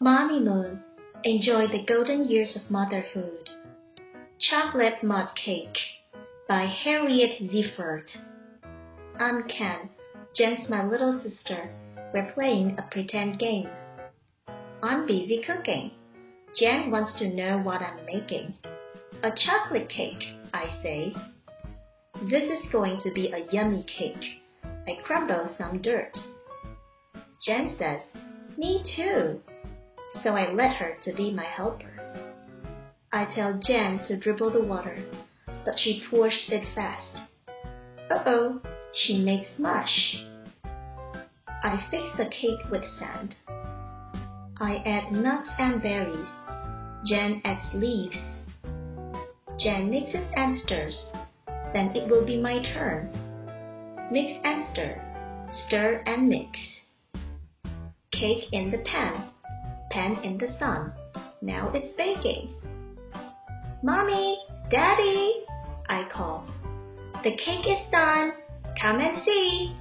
[0.00, 0.80] Mommy Moon,
[1.24, 3.50] enjoy the golden years of motherhood.
[4.38, 5.76] Chocolate Mud Cake
[6.48, 8.06] by Harriet Ziefert.
[9.18, 9.90] I'm Ken.
[10.36, 11.68] Jen's my little sister.
[12.14, 13.68] We're playing a pretend game.
[14.84, 15.90] I'm busy cooking.
[16.56, 18.54] Jen wants to know what I'm making.
[19.24, 20.22] A chocolate cake,
[20.54, 21.12] I say.
[22.30, 24.42] This is going to be a yummy cake.
[24.62, 26.16] I crumble some dirt.
[27.44, 27.98] Jen says,
[28.56, 29.40] Me too.
[30.22, 31.90] So I let her to be my helper.
[33.12, 35.02] I tell Jen to dribble the water,
[35.64, 37.18] but she pours it fast.
[38.10, 38.60] Uh oh,
[38.94, 40.16] she makes mush.
[41.62, 43.36] I fix the cake with sand.
[44.60, 46.28] I add nuts and berries.
[47.06, 48.16] Jen adds leaves.
[49.58, 50.96] Jen mixes and stirs.
[51.72, 53.10] Then it will be my turn.
[54.10, 55.00] Mix and stir.
[55.66, 56.58] Stir and mix.
[58.12, 59.30] Cake in the pan.
[59.98, 60.92] Pan in the sun.
[61.42, 62.54] Now it's baking.
[63.82, 64.38] Mommy,
[64.70, 65.44] Daddy,
[65.88, 66.46] I call.
[67.24, 68.30] The cake is done.
[68.80, 69.74] Come and see.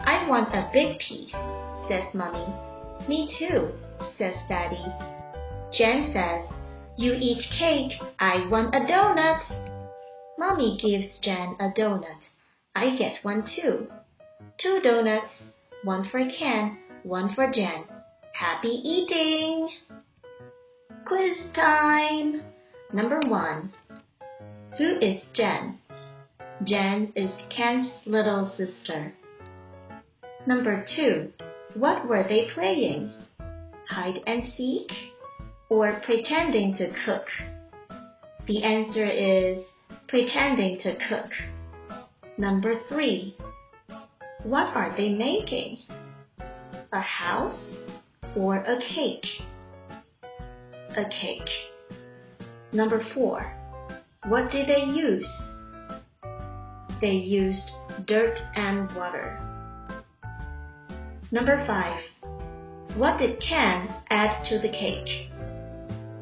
[0.00, 1.32] I want a big piece,
[1.88, 2.44] says Mommy.
[3.08, 3.70] Me too,
[4.18, 4.84] says Daddy.
[5.72, 6.54] Jen says,
[6.98, 9.40] You eat cake, I want a donut.
[10.38, 12.20] Mommy gives Jen a donut.
[12.76, 13.86] I get one too.
[14.60, 15.42] Two donuts,
[15.84, 17.84] one for Ken, one for Jen.
[18.34, 19.68] Happy eating!
[21.06, 22.42] Quiz time!
[22.92, 23.72] Number one.
[24.76, 25.78] Who is Jen?
[26.64, 29.14] Jen is Ken's little sister.
[30.48, 31.32] Number two.
[31.74, 33.12] What were they playing?
[33.88, 34.90] Hide and seek
[35.68, 37.26] or pretending to cook?
[38.48, 39.64] The answer is
[40.08, 41.30] pretending to cook.
[42.36, 43.36] Number three.
[44.42, 45.78] What are they making?
[46.92, 47.60] A house
[48.36, 49.26] or a cake?
[50.96, 51.48] A cake.
[52.72, 53.52] Number four.
[54.28, 55.26] What did they use?
[57.00, 57.70] They used
[58.06, 59.40] dirt and water.
[61.30, 62.00] Number five.
[62.96, 65.30] What did Ken add to the cake?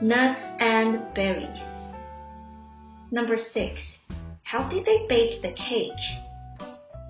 [0.00, 1.62] Nuts and berries.
[3.10, 3.80] Number six.
[4.42, 5.92] How did they bake the cake?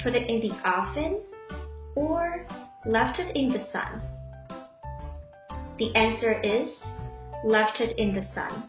[0.03, 1.21] Put it in the oven
[1.95, 2.47] or
[2.85, 4.03] left it in the sun?
[5.79, 6.69] The answer is
[7.45, 8.69] left it in the sun.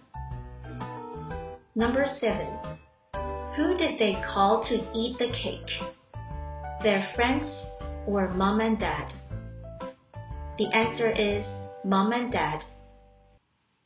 [1.75, 2.47] Number seven.
[3.55, 5.69] Who did they call to eat the cake?
[6.81, 7.45] Their friends
[8.07, 9.13] or mom and dad?
[10.57, 11.45] The answer is
[11.83, 12.61] mom and dad.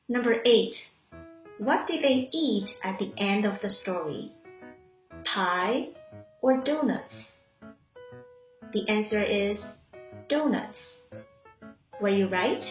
[0.07, 0.75] Number eight.
[1.57, 4.31] What did they eat at the end of the story?
[5.34, 5.90] Pie
[6.41, 7.16] or donuts?
[8.72, 9.59] The answer is
[10.30, 10.78] donuts.
[12.01, 12.63] Were you right?